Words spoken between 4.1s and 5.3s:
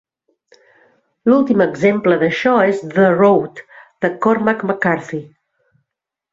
Cormac McCarthy.